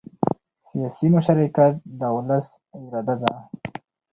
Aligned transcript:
سیاسي 0.69 1.07
مشارکت 1.15 1.73
د 1.99 2.01
ولس 2.15 2.47
اراده 2.79 3.15
ده 3.21 3.31